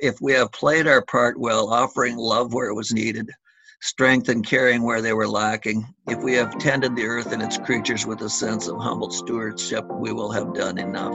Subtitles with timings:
[0.00, 3.30] if we have played our part well, offering love where it was needed,
[3.80, 7.58] strength and caring where they were lacking, if we have tended the earth and its
[7.58, 11.14] creatures with a sense of humble stewardship, we will have done enough.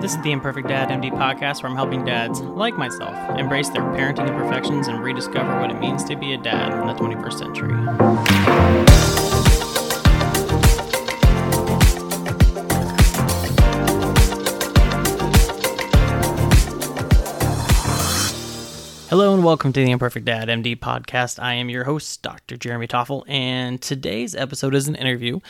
[0.00, 3.82] This is the Imperfect Dad MD podcast where I'm helping dads, like myself, embrace their
[3.82, 9.27] parenting imperfections and rediscover what it means to be a dad in the 21st century.
[19.08, 21.42] Hello and welcome to the Imperfect Dad MD podcast.
[21.42, 22.58] I am your host, Dr.
[22.58, 25.40] Jeremy Toffel, and today's episode is an interview,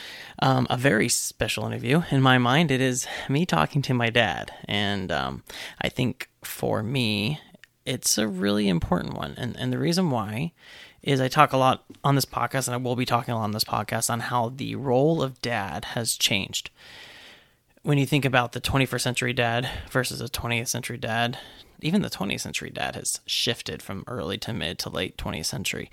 [0.41, 2.03] um, a very special interview.
[2.09, 5.43] In my mind, it is me talking to my dad, and um,
[5.81, 7.41] I think for me,
[7.85, 9.33] it's a really important one.
[9.35, 10.53] And, and the reason why
[11.03, 13.43] is I talk a lot on this podcast, and I will be talking a lot
[13.43, 16.69] on this podcast on how the role of dad has changed.
[17.81, 21.37] When you think about the 21st century dad versus a 20th century dad,
[21.81, 25.89] even the 20th century dad has shifted from early to mid to late 20th century.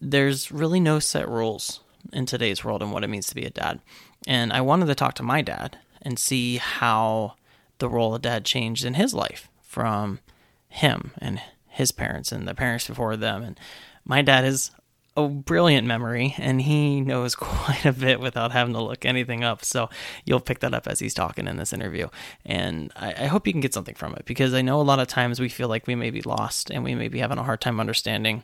[0.00, 1.80] There's really no set rules
[2.12, 3.80] in today's world and what it means to be a dad.
[4.26, 7.34] And I wanted to talk to my dad and see how
[7.78, 10.20] the role of dad changed in his life from
[10.68, 13.42] him and his parents and the parents before them.
[13.42, 13.58] And
[14.04, 14.70] my dad is
[15.16, 19.64] a brilliant memory and he knows quite a bit without having to look anything up.
[19.64, 19.88] So
[20.24, 22.08] you'll pick that up as he's talking in this interview.
[22.44, 24.98] And I, I, hope you can get something from it because I know a lot
[24.98, 27.44] of times we feel like we may be lost and we may be having a
[27.44, 28.42] hard time understanding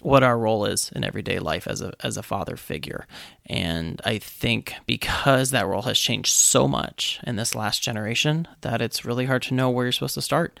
[0.00, 3.06] what our role is in everyday life as a as a father figure.
[3.46, 8.82] And I think because that role has changed so much in this last generation that
[8.82, 10.58] it's really hard to know where you're supposed to start.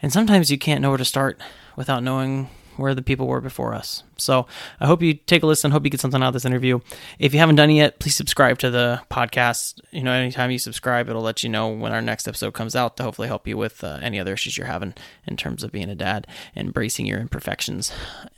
[0.00, 1.40] And sometimes you can't know where to start
[1.76, 4.02] without knowing where the people were before us.
[4.16, 4.46] So
[4.80, 5.70] I hope you take a listen.
[5.70, 6.80] Hope you get something out of this interview.
[7.18, 9.80] If you haven't done it yet, please subscribe to the podcast.
[9.90, 12.96] You know, anytime you subscribe, it'll let you know when our next episode comes out
[12.96, 14.94] to hopefully help you with uh, any other issues you're having
[15.26, 17.92] in terms of being a dad, embracing your imperfections.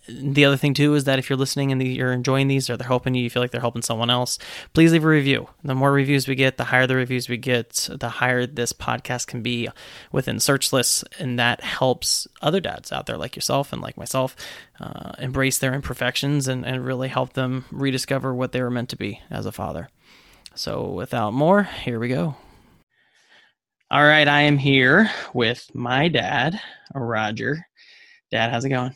[0.09, 2.87] The other thing too is that if you're listening and you're enjoying these or they're
[2.87, 4.39] helping you, you feel like they're helping someone else,
[4.73, 5.49] please leave a review.
[5.63, 9.27] The more reviews we get, the higher the reviews we get, the higher this podcast
[9.27, 9.69] can be
[10.11, 14.35] within search lists, and that helps other dads out there like yourself and like myself
[14.81, 18.97] uh, embrace their imperfections and, and really help them rediscover what they were meant to
[18.97, 19.89] be as a father.
[20.55, 22.35] So, without more, here we go.
[23.91, 26.61] All right, I am here with my dad,
[26.95, 27.67] Roger.
[28.31, 28.95] Dad, how's it going?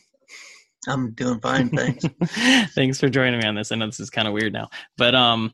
[0.89, 2.05] I'm doing fine, thanks.
[2.75, 3.71] thanks for joining me on this.
[3.71, 5.53] I know this is kind of weird now, but um,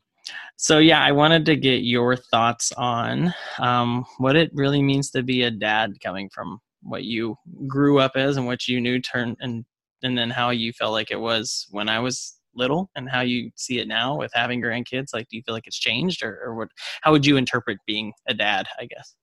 [0.57, 5.23] so yeah, I wanted to get your thoughts on um, what it really means to
[5.23, 7.35] be a dad, coming from what you
[7.67, 9.65] grew up as and what you knew turn and
[10.01, 13.51] and then how you felt like it was when I was little and how you
[13.55, 16.55] see it now with having grandkids like do you feel like it's changed or, or
[16.55, 16.67] what
[17.01, 19.15] how would you interpret being a dad i guess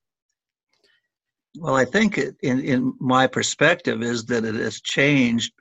[1.59, 5.53] well i think it, in, in my perspective is that it has changed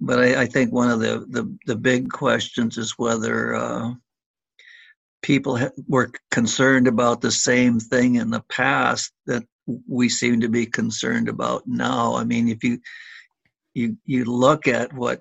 [0.00, 3.92] but i, I think one of the, the, the big questions is whether uh,
[5.22, 9.44] people ha- were concerned about the same thing in the past that
[9.86, 12.78] we seem to be concerned about now i mean if you
[13.74, 15.20] you you look at what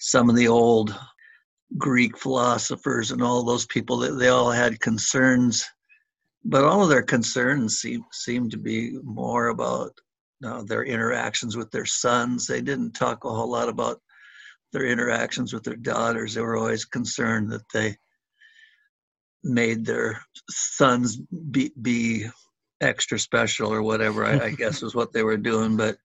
[0.00, 0.94] some of the old
[1.76, 5.64] Greek philosophers and all those people that they all had concerns,
[6.44, 9.92] but all of their concerns seem seem to be more about
[10.44, 12.46] uh, their interactions with their sons.
[12.46, 14.00] They didn't talk a whole lot about
[14.72, 16.34] their interactions with their daughters.
[16.34, 17.96] They were always concerned that they
[19.42, 21.16] made their sons
[21.50, 22.26] be be
[22.80, 24.24] extra special or whatever.
[24.24, 25.96] I, I guess was what they were doing, but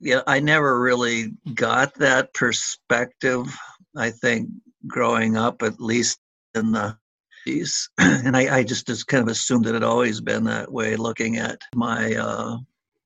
[0.00, 3.46] yeah, I never really got that perspective.
[3.96, 4.50] I think
[4.86, 6.18] growing up, at least
[6.54, 6.96] in the
[7.98, 10.96] and I, I just just kind of assumed that it had always been that way.
[10.96, 12.58] Looking at my uh,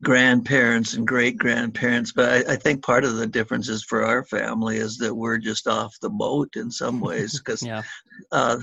[0.03, 4.25] grandparents and great grandparents, but I, I, think part of the difference is for our
[4.25, 7.83] family is that we're just off the boat in some ways because yeah.
[8.31, 8.59] uh,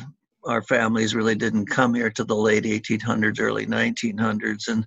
[0.45, 4.85] our families really didn't come here to the late 1800s, early 1900s, and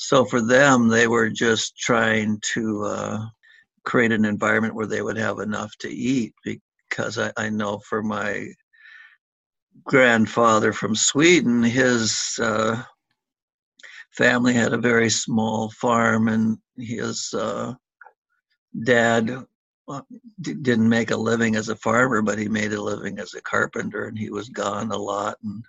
[0.00, 3.26] so for them, they were just trying to uh,
[3.84, 6.32] create an environment where they would have enough to eat.
[6.42, 8.46] Because I, I know for my
[9.84, 12.82] grandfather from Sweden, his uh,
[14.12, 17.74] family had a very small farm, and his uh,
[18.84, 19.30] dad
[19.88, 20.02] uh,
[20.40, 24.06] didn't make a living as a farmer, but he made a living as a carpenter,
[24.06, 25.36] and he was gone a lot.
[25.42, 25.64] And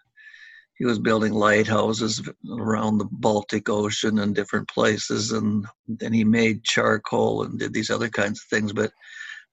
[0.76, 2.28] he was building lighthouses
[2.58, 7.90] around the Baltic Ocean and different places, and then he made charcoal and did these
[7.92, 8.74] other kinds of things.
[8.74, 8.92] But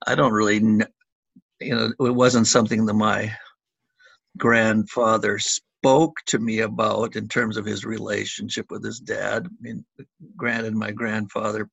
[0.06, 0.56] I don't really,
[1.60, 3.30] you know, it wasn't something that my
[4.38, 5.38] grandfather
[5.78, 9.46] spoke to me about in terms of his relationship with his dad.
[9.46, 9.84] I mean,
[10.36, 11.68] granted, my grandfather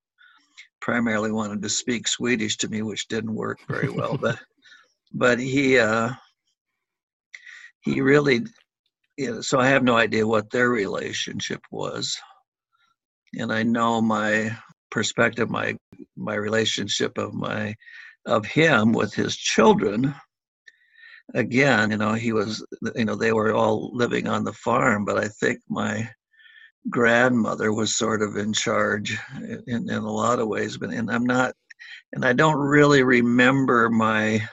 [0.80, 4.40] primarily wanted to speak Swedish to me, which didn't work very well, but
[5.14, 6.12] but he uh,
[7.82, 8.46] he really
[9.18, 12.18] you know, so I have no idea what their relationship was,
[13.34, 14.56] and I know my
[14.92, 15.76] perspective, my
[16.16, 17.74] my relationship of my
[18.28, 20.14] of him with his children
[21.34, 25.18] again, you know, he was, you know, they were all living on the farm, but
[25.18, 26.10] I think my
[26.90, 29.18] grandmother was sort of in charge
[29.68, 30.78] in, in a lot of ways.
[30.78, 31.54] But and I'm not,
[32.14, 34.48] and I don't really remember my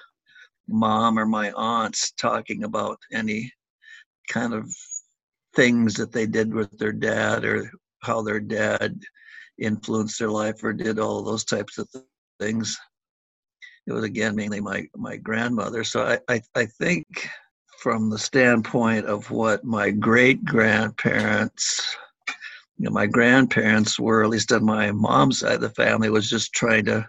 [0.68, 3.52] mom or my aunts talking about any
[4.28, 4.72] kind of
[5.54, 7.70] things that they did with their dad or
[8.00, 8.98] how their dad
[9.58, 11.88] influenced their life or did all those types of
[12.40, 12.78] things
[13.86, 15.84] it was again mainly my my grandmother.
[15.84, 17.28] So I, I, I think
[17.78, 21.96] from the standpoint of what my great grandparents,
[22.78, 26.30] you know, my grandparents were, at least on my mom's side of the family, was
[26.30, 27.08] just trying to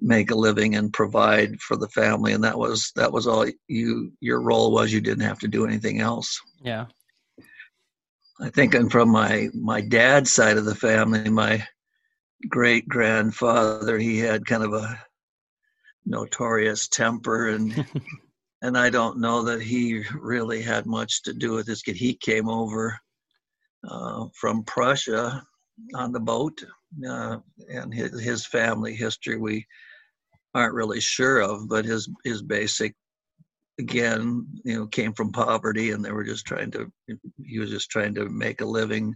[0.00, 4.12] make a living and provide for the family, and that was that was all you
[4.20, 4.92] your role was.
[4.92, 6.38] You didn't have to do anything else.
[6.62, 6.86] Yeah.
[8.40, 11.66] I think, and from my my dad's side of the family, my
[12.48, 15.00] great grandfather, he had kind of a
[16.06, 17.86] notorious temper and
[18.62, 21.96] and I don't know that he really had much to do with this kid.
[21.96, 22.98] He came over
[23.88, 25.44] uh, from Prussia
[25.94, 26.64] on the boat,
[27.06, 29.66] uh, and his, his family history we
[30.54, 32.94] aren't really sure of, but his his basic
[33.78, 36.90] again, you know, came from poverty, and they were just trying to
[37.44, 39.14] he was just trying to make a living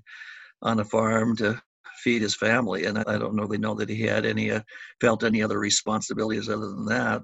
[0.63, 1.61] on a farm to
[2.09, 2.87] feed his family.
[2.87, 4.63] And I don't really know that he had any, uh,
[4.99, 7.21] felt any other responsibilities other than that.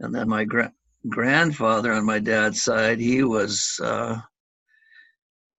[0.00, 0.72] And then my gra-
[1.08, 4.16] grandfather on my dad's side, he was, uh,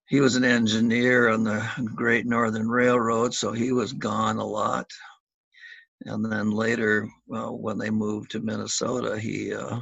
[0.10, 1.66] he was an engineer on the
[1.96, 4.92] Great Northern Railroad, so he was gone a lot.
[6.02, 9.80] And then later, well, when they moved to Minnesota, he, uh,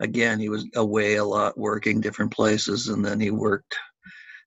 [0.00, 3.76] again, he was away a lot, working different places, and then he worked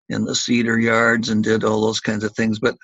[0.09, 2.59] in the cedar yards and did all those kinds of things.
[2.59, 2.75] But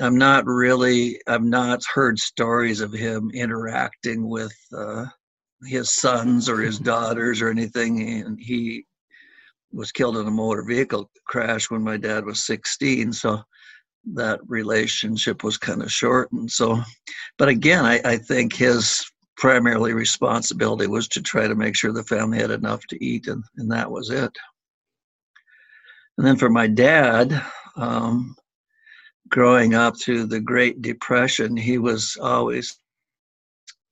[0.00, 5.06] I'm not really, I've not heard stories of him interacting with uh,
[5.64, 8.22] his sons or his daughters or anything.
[8.22, 8.86] And he
[9.72, 13.12] was killed in a motor vehicle crash when my dad was 16.
[13.12, 13.42] So
[14.14, 16.50] that relationship was kind of shortened.
[16.50, 16.80] So,
[17.38, 19.04] but again, I, I think his
[19.36, 23.42] primarily responsibility was to try to make sure the family had enough to eat, and,
[23.56, 24.36] and that was it.
[26.18, 27.42] And then for my dad,
[27.76, 28.34] um,
[29.28, 32.76] growing up through the Great Depression, he was always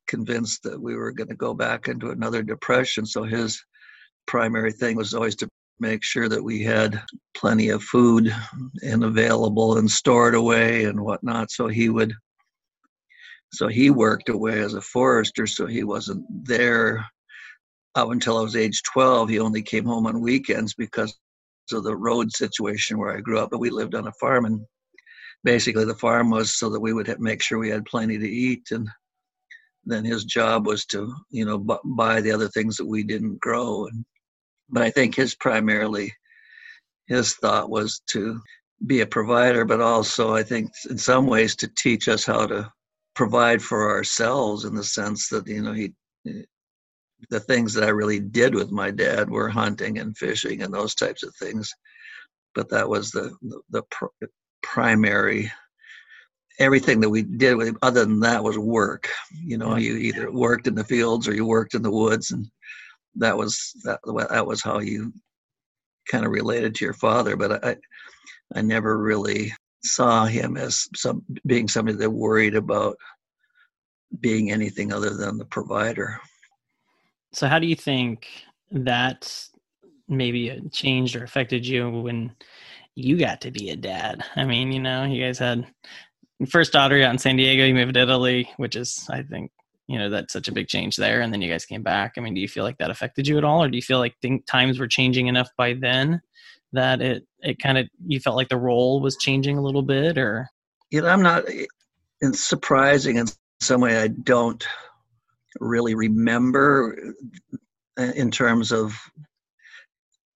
[0.06, 3.06] convinced that we were going to go back into another depression.
[3.06, 3.64] So his
[4.26, 7.02] primary thing was always to make sure that we had
[7.34, 8.34] plenty of food
[8.84, 11.50] and available and stored away and whatnot.
[11.50, 12.12] So he would,
[13.52, 15.46] so he worked away as a forester.
[15.46, 17.06] So he wasn't there
[17.94, 19.30] up until I was age 12.
[19.30, 21.16] He only came home on weekends because
[21.72, 24.60] of the road situation where I grew up, but we lived on a farm, and
[25.44, 28.70] basically the farm was so that we would make sure we had plenty to eat,
[28.70, 28.88] and
[29.84, 33.40] then his job was to you know b- buy the other things that we didn't
[33.40, 33.86] grow.
[33.86, 34.04] And
[34.68, 36.12] but I think his primarily
[37.06, 38.40] his thought was to
[38.86, 42.70] be a provider, but also I think in some ways to teach us how to
[43.14, 45.92] provide for ourselves in the sense that you know he
[47.28, 50.94] the things that I really did with my dad were hunting and fishing and those
[50.94, 51.72] types of things.
[52.54, 54.26] But that was the the, the pr-
[54.62, 55.50] primary.
[56.58, 59.08] Everything that we did with him, other than that, was work.
[59.32, 62.46] You know, you either worked in the fields or you worked in the woods, and
[63.16, 64.00] that was that.
[64.30, 65.12] That was how you
[66.10, 67.36] kind of related to your father.
[67.36, 67.76] But I,
[68.54, 72.96] I never really saw him as some being somebody that worried about
[74.18, 76.20] being anything other than the provider.
[77.32, 78.26] So, how do you think
[78.72, 79.48] that
[80.08, 82.32] maybe changed or affected you when
[82.94, 84.24] you got to be a dad?
[84.36, 85.66] I mean, you know, you guys had
[86.50, 89.50] first daughter out in San Diego, you moved to Italy, which is, I think,
[89.86, 91.20] you know, that's such a big change there.
[91.20, 92.14] And then you guys came back.
[92.16, 93.98] I mean, do you feel like that affected you at all, or do you feel
[93.98, 96.20] like think times were changing enough by then
[96.72, 100.16] that it it kind of you felt like the role was changing a little bit,
[100.18, 100.48] or?
[100.90, 101.44] You know, I'm not.
[102.20, 103.26] It's surprising in
[103.60, 104.00] some way.
[104.00, 104.64] I don't
[105.58, 107.14] really remember
[107.98, 108.96] uh, in terms of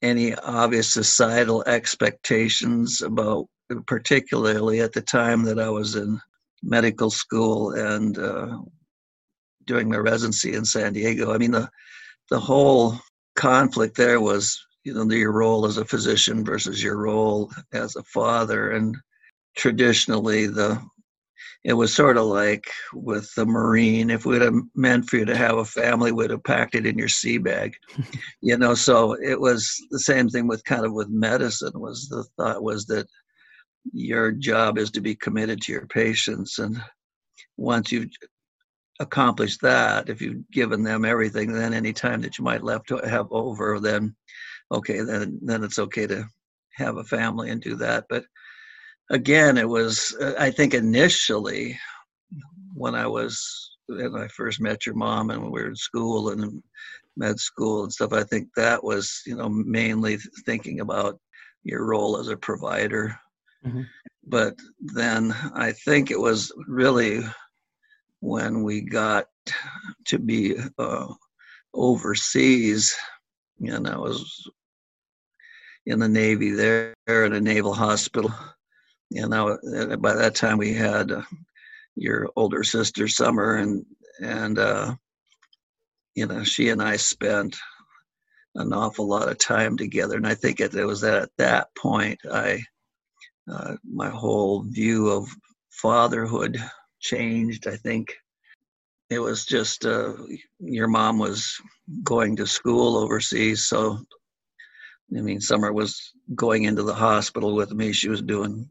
[0.03, 3.47] any obvious societal expectations about
[3.87, 6.21] particularly at the time that I was in
[6.63, 8.59] medical school and uh,
[9.65, 11.33] doing my residency in San Diego.
[11.33, 11.69] I mean, the
[12.31, 12.99] the whole
[13.37, 18.03] conflict there was you know your role as a physician versus your role as a
[18.05, 18.97] father and
[19.57, 20.81] traditionally the
[21.65, 25.37] it was sort of like with the marine if we'd have meant for you to
[25.37, 27.75] have a family we'd have packed it in your sea bag.
[28.43, 32.25] You know so it was the same thing with kind of with medicine was the
[32.37, 33.07] thought was that
[33.93, 36.77] your job is to be committed to your patients and
[37.57, 38.11] once you've
[39.01, 42.97] accomplished that if you've given them everything then any time that you might left to
[42.99, 44.15] have over then
[44.71, 46.25] okay then then it's okay to
[46.75, 48.25] have a family and do that but
[49.11, 51.79] again it was i think initially
[52.75, 56.63] when i was when i first met your mom and we were in school and
[57.17, 61.19] med school and stuff i think that was you know mainly thinking about
[61.63, 63.15] your role as a provider
[63.65, 63.83] mm-hmm.
[64.27, 67.23] but then i think it was really
[68.21, 69.27] when we got
[70.07, 71.07] to be uh,
[71.75, 72.97] overseas,
[73.61, 74.49] and I was
[75.85, 78.33] in the Navy there at a naval hospital.
[79.15, 79.59] And know,
[79.99, 81.23] by that time, we had uh,
[81.95, 83.85] your older sister, Summer, and
[84.21, 84.95] and uh,
[86.15, 87.57] you know she and I spent
[88.57, 90.17] an awful lot of time together.
[90.17, 92.61] And I think it, it was that at that point I
[93.51, 95.29] uh, my whole view of
[95.71, 96.59] fatherhood
[97.01, 97.67] changed.
[97.69, 98.15] I think
[99.11, 100.15] it was just uh,
[100.59, 101.57] your mom was
[102.03, 103.99] going to school overseas, so
[105.17, 107.93] I mean, Summer was going into the hospital with me.
[107.93, 108.69] She was doing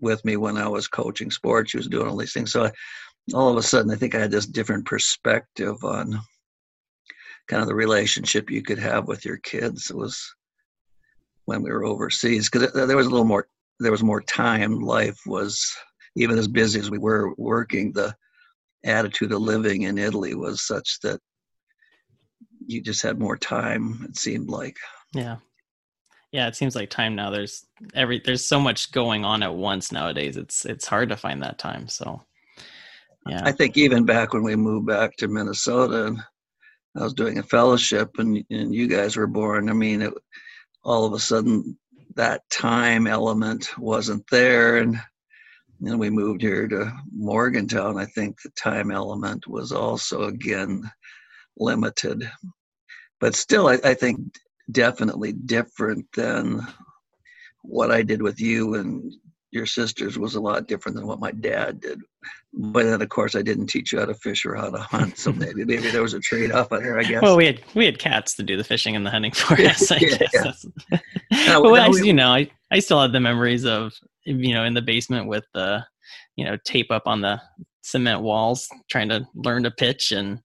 [0.00, 1.70] with me when I was coaching sports.
[1.70, 2.52] She was doing all these things.
[2.52, 2.72] So I,
[3.34, 6.18] all of a sudden, I think I had this different perspective on
[7.48, 9.90] kind of the relationship you could have with your kids.
[9.90, 10.34] It was
[11.44, 13.48] when we were overseas because there was a little more.
[13.80, 14.80] There was more time.
[14.80, 15.72] Life was
[16.16, 18.14] even as busy as we were working, the
[18.84, 21.20] attitude of living in Italy was such that
[22.66, 24.76] you just had more time, it seemed like.
[25.14, 25.36] Yeah.
[26.32, 27.30] Yeah, it seems like time now.
[27.30, 30.36] There's every there's so much going on at once nowadays.
[30.36, 31.88] It's it's hard to find that time.
[31.88, 32.22] So
[33.26, 33.42] yeah.
[33.44, 36.16] I think even back when we moved back to Minnesota
[36.96, 40.12] I was doing a fellowship and and you guys were born, I mean it
[40.84, 41.78] all of a sudden
[42.16, 44.98] that time element wasn't there and
[45.80, 47.98] then we moved here to Morgantown.
[47.98, 50.90] I think the time element was also again
[51.56, 52.28] limited,
[53.20, 54.20] but still, I, I think
[54.70, 56.66] definitely different than
[57.62, 59.12] what I did with you and
[59.50, 62.00] your sisters was a lot different than what my dad did.
[62.52, 65.18] But then, of course, I didn't teach you how to fish or how to hunt,
[65.18, 66.98] so maybe maybe there was a trade off there.
[66.98, 67.22] I guess.
[67.22, 69.90] Well, we had we had cats to do the fishing and the hunting for us.
[69.90, 70.66] I yeah, guess.
[70.90, 70.98] Yeah.
[71.46, 73.94] no, well, no, I, you know, I I still have the memories of
[74.24, 75.84] you know in the basement with the
[76.36, 77.40] you know tape up on the
[77.82, 80.40] cement walls trying to learn to pitch and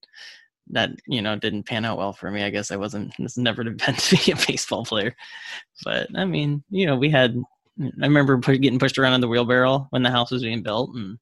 [0.70, 3.79] that you know didn't pan out well for me i guess i wasn't never meant
[4.00, 5.15] to be a baseball player.
[5.84, 7.36] But i mean you know we had
[7.79, 11.17] i remember getting pushed around in the wheelbarrow when the house was being built and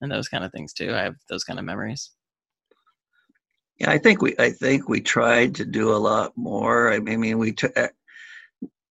[0.00, 0.92] and those kind of things too.
[0.92, 2.10] I have those kind of memories.
[3.78, 6.92] Yeah i think we i think we tried to do a lot more.
[6.92, 7.88] I mean we took eh,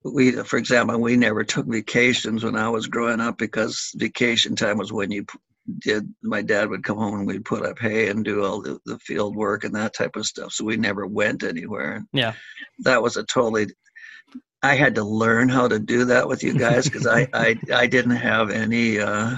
[0.03, 4.77] we for example we never took vacations when i was growing up because vacation time
[4.77, 5.25] was when you
[5.79, 8.79] did my dad would come home and we'd put up hay and do all the,
[8.86, 12.03] the field work and that type of stuff so we never went anywhere.
[12.12, 12.34] Yeah.
[12.79, 13.67] that was a totally
[14.62, 17.88] i had to learn how to do that with you guys because I, I i
[17.88, 19.38] didn't have any uh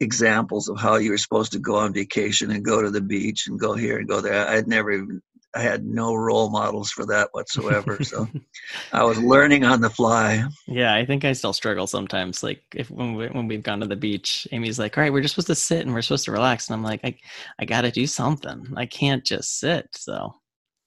[0.00, 3.46] examples of how you were supposed to go on vacation and go to the beach
[3.46, 4.46] and go here and go there.
[4.46, 5.22] I'd never even
[5.54, 8.02] I had no role models for that whatsoever.
[8.02, 8.28] So
[8.92, 10.44] I was learning on the fly.
[10.66, 12.42] Yeah, I think I still struggle sometimes.
[12.42, 15.22] Like if when we, when we've gone to the beach, Amy's like, "All right, we're
[15.22, 17.16] just supposed to sit and we're supposed to relax," and I'm like, "I
[17.58, 18.72] I got to do something.
[18.76, 20.34] I can't just sit." So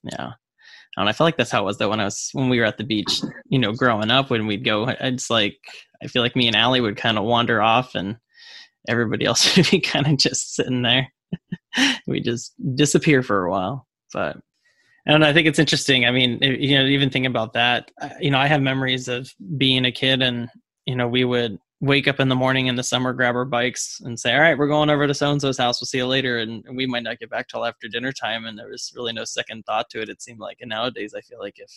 [0.04, 0.34] yeah.
[0.98, 2.66] And I feel like that's how it was though when I was when we were
[2.66, 5.60] at the beach, you know, growing up when we'd go it's like
[6.04, 8.18] I feel like me and Allie would kind of wander off and
[8.88, 11.08] everybody else would be kind of just sitting there.
[12.08, 13.88] we just disappear for a while.
[14.14, 14.38] But
[15.08, 16.06] and I think it's interesting.
[16.06, 19.86] I mean, you know, even thinking about that, you know, I have memories of being
[19.86, 20.50] a kid and,
[20.86, 24.02] you know, we would wake up in the morning in the summer, grab our bikes
[24.04, 25.80] and say, all right, we're going over to so-and-so's house.
[25.80, 26.40] We'll see you later.
[26.40, 28.46] And we might not get back till after dinner time.
[28.46, 30.10] And there was really no second thought to it.
[30.10, 31.72] It seemed like, and nowadays I feel like if,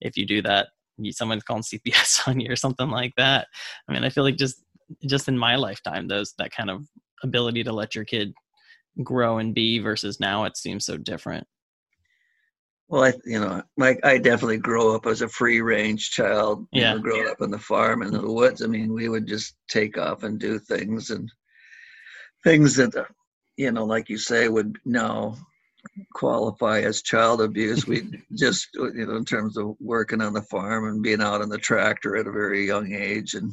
[0.00, 0.68] if you do that,
[1.10, 3.48] someone's calling CPS on you or something like that.
[3.88, 4.62] I mean, I feel like just,
[5.06, 6.86] just in my lifetime, those, that kind of
[7.22, 8.32] ability to let your kid
[9.02, 11.46] grow and be versus now it seems so different.
[12.88, 16.66] Well, I you know, like I definitely grew up as a free range child.
[16.72, 18.62] Yeah, you know, growing up in the farm and in the woods.
[18.62, 21.30] I mean, we would just take off and do things and
[22.44, 22.94] things that,
[23.56, 25.36] you know, like you say, would now
[26.12, 27.86] qualify as child abuse.
[27.86, 31.40] We just, uh, you know, in terms of working on the farm and being out
[31.40, 33.52] on the tractor at a very young age and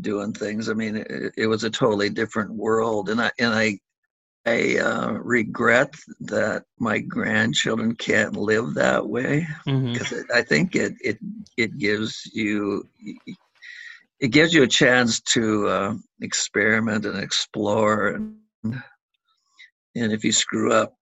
[0.00, 0.68] doing things.
[0.68, 3.78] I mean, it, it was a totally different world, and I and I
[4.44, 10.32] I uh, regret that my grandchildren can't live that way because mm-hmm.
[10.34, 11.18] I think it it
[11.56, 12.88] it gives you
[14.18, 18.36] it gives you a chance to uh, experiment and explore and
[19.94, 20.94] and if you screw up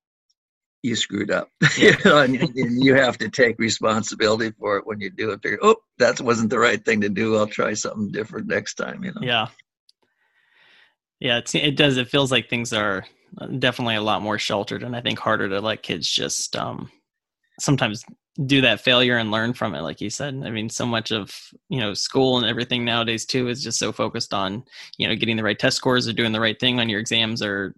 [0.83, 1.49] you screwed up.
[1.77, 5.43] You know, and, and, you have to take responsibility for it when you do it
[5.43, 7.37] figure oh that wasn't the right thing to do.
[7.37, 9.23] I'll try something different next time you know?
[9.23, 9.49] Yeah.
[11.21, 13.05] Yeah it, it does it feels like things are
[13.59, 16.91] definitely a lot more sheltered and i think harder to let kids just um
[17.61, 18.05] sometimes
[18.47, 20.41] do that failure and learn from it like you said.
[20.45, 21.31] I mean so much of
[21.69, 24.65] you know school and everything nowadays too is just so focused on
[24.99, 27.43] you know getting the right test scores or doing the right thing on your exams
[27.43, 27.75] or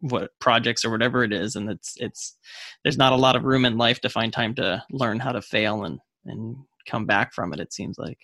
[0.00, 2.36] what projects or whatever it is and it's it's
[2.82, 5.42] there's not a lot of room in life to find time to learn how to
[5.42, 6.56] fail and and
[6.86, 8.18] come back from it it seems like.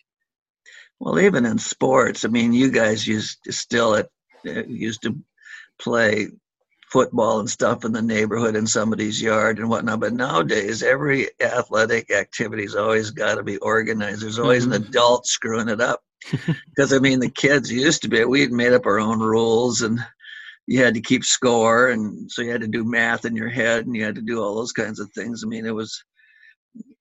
[0.98, 4.08] Well even in sports i mean you guys used to still at
[4.46, 5.16] uh, used to
[5.78, 6.28] play
[6.90, 10.00] football and stuff in the neighborhood in somebody's yard and whatnot.
[10.00, 14.22] But nowadays, every athletic activity's always got to be organized.
[14.22, 14.74] There's always mm-hmm.
[14.74, 16.00] an adult screwing it up.
[16.74, 18.24] Because I mean, the kids used to be.
[18.24, 19.98] We had made up our own rules, and
[20.66, 23.86] you had to keep score, and so you had to do math in your head,
[23.86, 25.42] and you had to do all those kinds of things.
[25.42, 26.02] I mean, it was.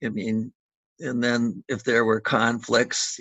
[0.04, 0.52] I mean,
[1.00, 3.20] and then if there were conflicts,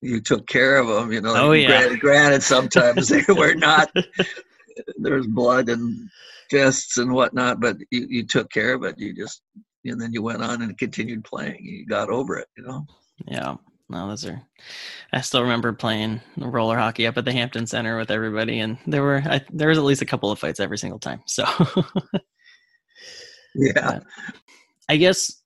[0.00, 1.12] you took care of them.
[1.12, 1.34] You know.
[1.36, 1.68] Oh yeah.
[1.68, 3.92] Granted, granted sometimes they were not
[4.96, 6.08] there's blood and
[6.50, 8.98] fists and whatnot, but you, you took care of it.
[8.98, 9.42] You just
[9.84, 11.58] and then you went on and continued playing.
[11.62, 12.86] You got over it, you know.
[13.26, 13.56] Yeah.
[13.90, 14.40] No, those are.
[15.12, 19.02] I still remember playing roller hockey up at the Hampton Center with everybody, and there
[19.02, 21.20] were I, there was at least a couple of fights every single time.
[21.26, 21.44] So.
[23.54, 24.00] yeah.
[24.88, 25.42] I guess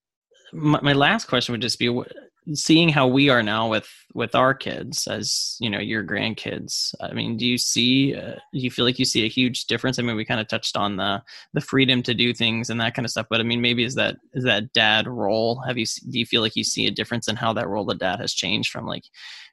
[0.52, 1.88] my, my last question would just be
[2.54, 7.12] seeing how we are now with with our kids as you know your grandkids i
[7.12, 9.98] mean do you see uh, do you feel like you see a huge difference?
[9.98, 11.22] I mean we kind of touched on the
[11.52, 13.94] the freedom to do things and that kind of stuff but i mean maybe is
[13.96, 17.28] that is that dad role have you do you feel like you see a difference
[17.28, 19.04] in how that role of dad has changed from like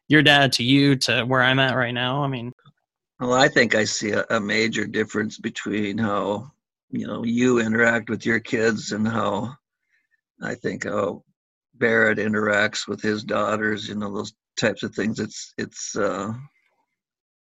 [0.08, 2.24] your dad to you to where i'm at right now?
[2.24, 2.54] I mean
[3.20, 6.52] well i think i see a, a major difference between how
[6.92, 9.56] you know you interact with your kids and how
[10.42, 11.24] i think how
[11.78, 15.20] Barrett interacts with his daughters, you know, those types of things.
[15.20, 16.34] It's it's uh,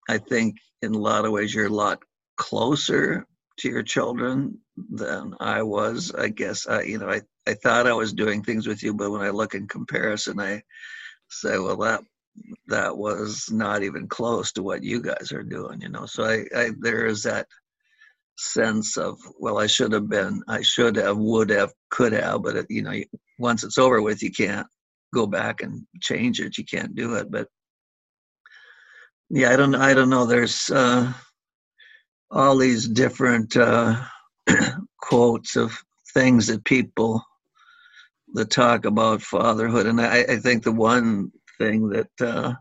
[0.09, 2.03] I think in a lot of ways you're a lot
[2.37, 3.27] closer
[3.59, 6.13] to your children than I was.
[6.13, 9.11] I guess I you know I, I thought I was doing things with you, but
[9.11, 10.63] when I look in comparison I
[11.29, 12.03] say, well that
[12.67, 16.07] that was not even close to what you guys are doing, you know.
[16.07, 17.47] So I, I there is that
[18.37, 22.57] sense of well i should have been i should have would have could have but
[22.57, 22.93] it, you know
[23.39, 24.67] once it's over with you can't
[25.15, 26.59] go back and change it.
[26.59, 27.31] You can't do it.
[27.31, 27.49] But
[29.31, 30.27] yeah i don't i don't know.
[30.27, 31.11] There's uh
[32.31, 33.97] all these different uh
[35.01, 35.73] quotes of
[36.13, 37.23] things that people
[38.35, 39.87] that talk about fatherhood.
[39.87, 42.55] And i i think the one thing that uh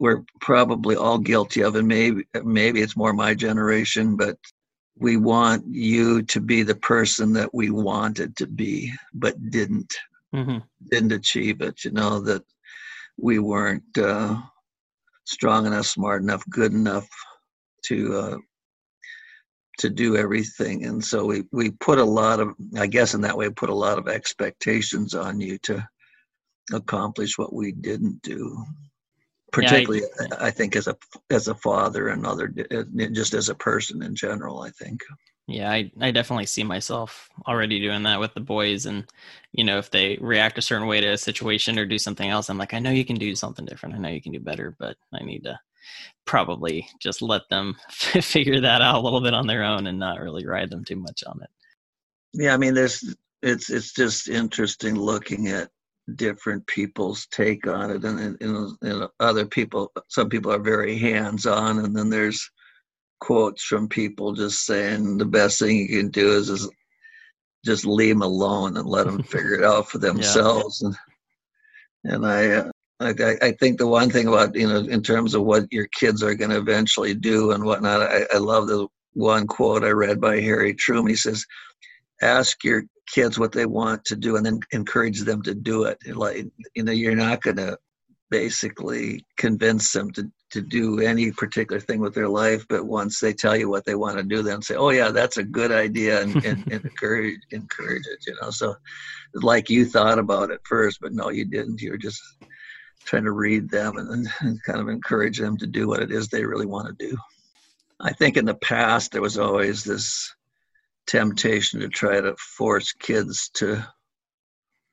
[0.00, 4.36] we're probably all guilty of and maybe maybe it's more my generation but
[4.98, 9.94] we want you to be the person that we wanted to be but didn't.
[10.34, 10.58] Mm-hmm.
[10.90, 12.42] didn't achieve it you know that
[13.16, 14.36] we weren't uh,
[15.24, 17.08] strong enough smart enough good enough
[17.84, 18.36] to uh,
[19.78, 20.84] to do everything.
[20.84, 23.74] And so we we put a lot of i guess in that way put a
[23.74, 25.86] lot of expectations on you to
[26.72, 28.64] accomplish what we didn't do
[29.56, 30.96] particularly yeah, I, I, think as a
[31.30, 32.48] as a father and other
[33.12, 35.00] just as a person in general i think.
[35.48, 39.04] Yeah I, I definitely see myself already doing that with the boys and
[39.52, 42.50] you know if they react a certain way to a situation or do something else
[42.50, 43.94] i'm like i know you can do something different.
[43.94, 45.58] I know you can do better but i need to
[46.26, 50.20] probably just let them figure that out a little bit on their own and not
[50.20, 51.50] really ride them too much on it.
[52.34, 55.70] Yeah i mean there's it's it's just interesting looking at
[56.14, 61.80] different people's take on it and, and, and other people some people are very hands-on
[61.80, 62.48] and then there's
[63.18, 66.70] quotes from people just saying the best thing you can do is, is
[67.64, 70.88] just leave them alone and let them figure it out for themselves yeah.
[70.88, 70.96] and
[72.08, 75.42] and I, uh, I I think the one thing about you know in terms of
[75.42, 79.48] what your kids are going to eventually do and whatnot I, I love the one
[79.48, 81.44] quote I read by Harry Truman he says
[82.22, 85.98] ask your kids what they want to do and then encourage them to do it
[86.16, 87.78] like you know you're not going to
[88.30, 93.32] basically convince them to to do any particular thing with their life, but once they
[93.32, 96.22] tell you what they want to do, then say, "Oh yeah, that's a good idea,"
[96.22, 98.24] and, and, and encourage encourage it.
[98.26, 98.76] You know, so
[99.34, 101.80] like you thought about it first, but no, you didn't.
[101.80, 102.20] You're just
[103.04, 106.28] trying to read them and, and kind of encourage them to do what it is
[106.28, 107.16] they really want to do.
[108.00, 110.34] I think in the past there was always this
[111.06, 113.86] temptation to try to force kids to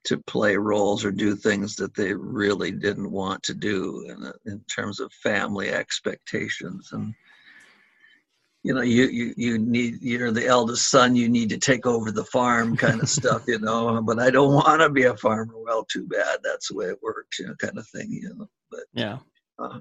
[0.05, 4.59] to play roles or do things that they really didn't want to do in, in
[4.65, 6.89] terms of family expectations.
[6.91, 7.13] And
[8.63, 12.11] you know you, you you need you're the eldest son you need to take over
[12.11, 15.53] the farm kind of stuff you know but i don't want to be a farmer.
[15.53, 16.39] Well too bad.
[16.43, 19.17] That's the way it works you know kind of thing you know but yeah.
[19.59, 19.79] uh,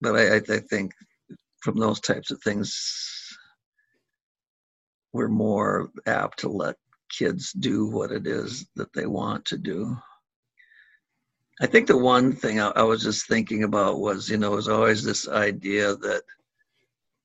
[0.00, 0.92] but I, I think
[1.60, 3.15] from those types of things
[5.16, 6.76] we're more apt to let
[7.10, 9.96] kids do what it is that they want to do.
[11.60, 14.68] I think the one thing I, I was just thinking about was, you know, was
[14.68, 16.22] always this idea that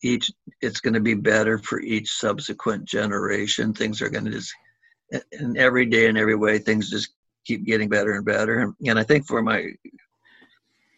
[0.03, 3.73] each it's going to be better for each subsequent generation.
[3.73, 4.53] Things are going to just,
[5.33, 7.09] in every day and every way, things just
[7.45, 8.73] keep getting better and better.
[8.87, 9.67] And I think for my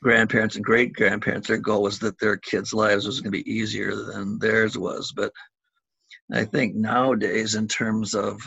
[0.03, 3.51] grandparents and great grandparents, their goal was that their kids' lives was going to be
[3.51, 5.11] easier than theirs was.
[5.15, 5.31] But
[6.31, 8.41] I think nowadays, in terms of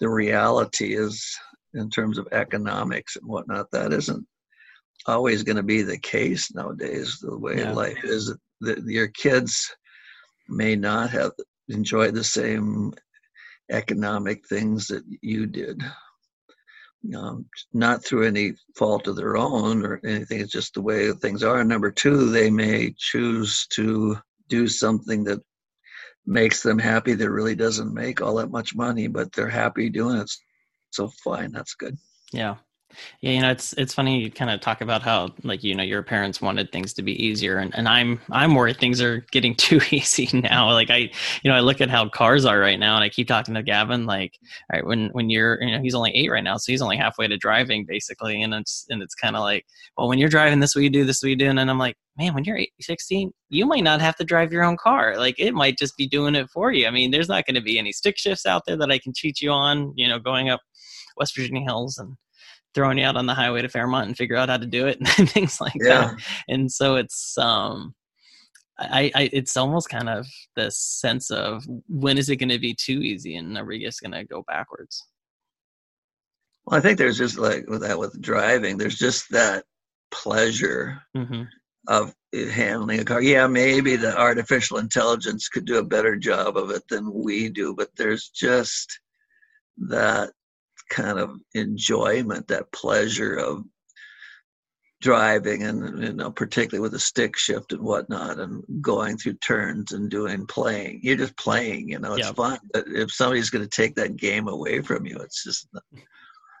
[0.00, 1.38] the reality is
[1.74, 4.26] in terms of economics and whatnot that isn't
[5.06, 7.72] always going to be the case nowadays the way yeah.
[7.72, 8.34] life is.
[8.60, 9.74] That your kids
[10.48, 11.32] may not have
[11.68, 12.92] enjoyed the same
[13.70, 15.82] economic things that you did.
[17.16, 21.42] Um, not through any fault of their own or anything it's just the way things
[21.42, 21.64] are.
[21.64, 24.16] Number two they may choose to
[24.48, 25.40] do something that
[26.26, 30.16] makes them happy that really doesn't make all that much money, but they're happy doing
[30.16, 30.30] it.
[30.90, 31.96] So fine, that's good.
[32.32, 32.56] Yeah.
[33.20, 35.82] Yeah, you know, it's it's funny you kind of talk about how like you know
[35.82, 39.54] your parents wanted things to be easier, and, and I'm I'm worried things are getting
[39.56, 40.70] too easy now.
[40.72, 41.10] Like I,
[41.42, 43.62] you know, I look at how cars are right now, and I keep talking to
[43.62, 44.38] Gavin like,
[44.72, 46.96] all right, when when you're you know he's only eight right now, so he's only
[46.96, 50.60] halfway to driving basically, and it's and it's kind of like, well, when you're driving,
[50.60, 53.32] this what you do, this what you do, and I'm like, man, when you're 16,
[53.48, 55.16] you might not have to drive your own car.
[55.16, 56.86] Like it might just be doing it for you.
[56.86, 59.12] I mean, there's not going to be any stick shifts out there that I can
[59.14, 60.60] cheat you on, you know, going up
[61.16, 62.16] West Virginia hills and
[62.74, 64.98] throwing you out on the highway to Fairmont and figure out how to do it
[65.18, 66.08] and things like yeah.
[66.08, 66.20] that.
[66.48, 67.94] And so it's um
[68.78, 72.74] I, I it's almost kind of this sense of when is it going to be
[72.74, 75.06] too easy and are we just going to go backwards?
[76.64, 79.64] Well, I think there's just like with that with driving, there's just that
[80.10, 81.42] pleasure mm-hmm.
[81.88, 83.20] of handling a car.
[83.20, 87.74] Yeah, maybe the artificial intelligence could do a better job of it than we do,
[87.74, 89.00] but there's just
[89.88, 90.30] that
[90.92, 93.64] kind of enjoyment, that pleasure of
[95.00, 99.90] driving and you know particularly with a stick shift and whatnot and going through turns
[99.90, 101.00] and doing playing.
[101.02, 104.46] You're just playing you know it's fun but if somebody's going to take that game
[104.46, 105.82] away from you it's just not,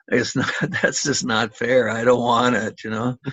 [0.08, 1.88] it's not that's just not fair.
[1.88, 3.16] I don't want it you know?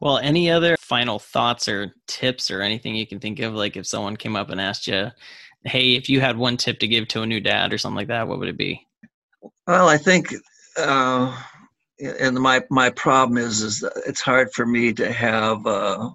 [0.00, 3.54] Well any other final thoughts or tips or anything you can think of?
[3.54, 5.10] Like if someone came up and asked you
[5.64, 8.08] hey if you had one tip to give to a new dad or something like
[8.08, 8.86] that what would it be
[9.66, 10.34] well, I think,
[10.76, 11.36] uh,
[11.98, 16.10] and my my problem is is it's hard for me to have uh,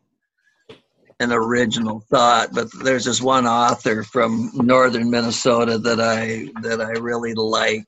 [1.19, 2.49] an original thought.
[2.53, 7.85] But there's this one author from northern Minnesota that I that I really like.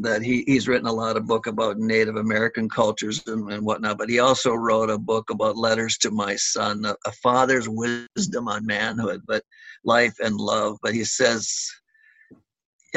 [0.00, 3.96] That he, he's written a lot of book about Native American cultures and, and whatnot,
[3.96, 8.48] but he also wrote a book about letters to my son, a, a father's wisdom
[8.48, 9.44] on manhood, but
[9.84, 10.78] life and love.
[10.82, 11.70] But he says,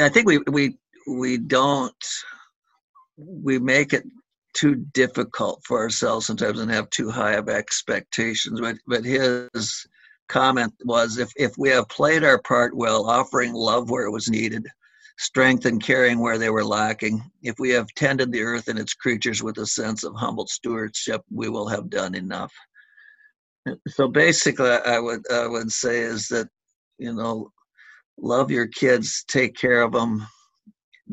[0.00, 0.76] I think we we
[1.08, 1.94] we don't
[3.16, 4.04] we make it
[4.54, 8.60] too difficult for ourselves sometimes and have too high of expectations.
[8.60, 9.86] But but his
[10.28, 14.28] comment was if if we have played our part well offering love where it was
[14.28, 14.66] needed
[15.16, 18.94] strength and caring where they were lacking if we have tended the earth and its
[18.94, 22.52] creatures with a sense of humble stewardship we will have done enough.
[23.88, 26.48] So basically i would i would say is that
[26.98, 27.52] you know
[28.18, 30.26] love your kids take care of them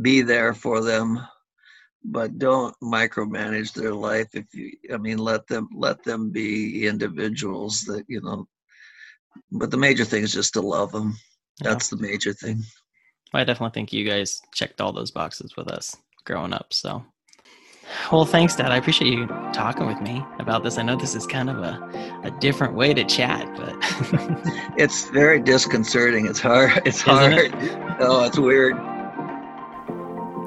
[0.01, 1.19] be there for them
[2.03, 7.81] but don't micromanage their life if you i mean let them let them be individuals
[7.81, 8.47] that you know
[9.51, 11.17] but the major thing is just to love them.
[11.61, 11.97] That's yeah.
[11.97, 12.63] the major thing.
[13.33, 17.03] I definitely think you guys checked all those boxes with us growing up so.
[18.11, 18.71] Well thanks dad.
[18.71, 20.77] I appreciate you talking with me about this.
[20.77, 23.75] I know this is kind of a, a different way to chat but
[24.77, 26.25] it's very disconcerting.
[26.25, 27.33] It's hard it's Isn't hard.
[27.33, 27.97] It?
[27.99, 28.75] oh it's weird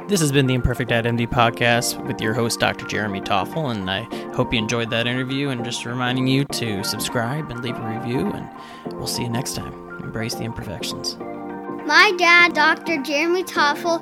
[0.09, 2.87] This has been the Imperfect MD podcast with your host, Dr.
[2.87, 5.51] Jeremy Toffel, and I hope you enjoyed that interview.
[5.51, 8.49] And just reminding you to subscribe and leave a review, and
[8.97, 9.75] we'll see you next time.
[10.03, 11.19] Embrace the imperfections.
[11.19, 13.03] My dad, Dr.
[13.03, 14.01] Jeremy Toffel,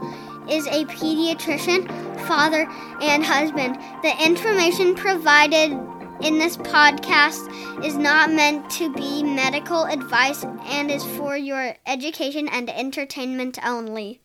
[0.49, 1.89] is a pediatrician,
[2.29, 2.69] father,
[3.03, 3.75] and husband.
[4.05, 5.73] The information provided
[6.21, 12.47] in this podcast is not meant to be medical advice and is for your education
[12.47, 14.21] and entertainment only.